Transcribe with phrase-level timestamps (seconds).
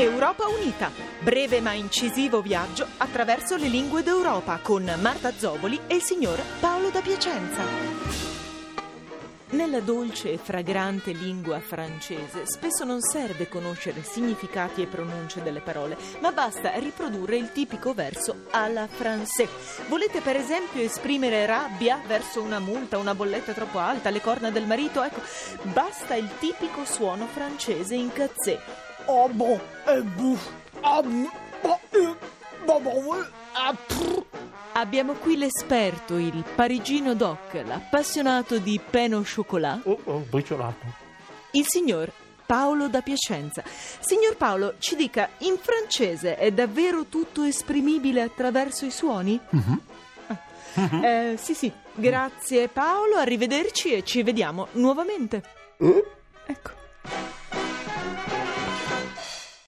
[0.00, 6.02] Europa Unita, breve ma incisivo viaggio attraverso le lingue d'Europa con Marta Zoboli e il
[6.02, 7.64] signor Paolo da Piacenza.
[9.50, 15.96] Nella dolce e fragrante lingua francese spesso non serve conoscere significati e pronunce delle parole,
[16.20, 19.48] ma basta riprodurre il tipico verso alla français.
[19.88, 24.66] Volete per esempio esprimere rabbia verso una multa, una bolletta troppo alta, le corna del
[24.66, 25.02] marito?
[25.02, 25.22] Ecco,
[25.62, 28.86] basta il tipico suono francese in cazzè.
[29.10, 29.30] Oh
[29.86, 30.04] euh,
[33.54, 34.24] ah, prr.
[34.74, 40.84] Abbiamo qui l'esperto, il parigino doc, l'appassionato di au chocolat, Oh, oh, briciolato.
[41.52, 42.12] il signor
[42.44, 43.62] Paolo da Piacenza.
[43.64, 49.40] Signor Paolo, ci dica, in francese è davvero tutto esprimibile attraverso i suoni?
[49.50, 51.06] Ah.
[51.06, 51.72] Eh, sì, sì.
[51.94, 55.42] Grazie Paolo, arrivederci e ci vediamo nuovamente.
[55.78, 56.17] Ecco.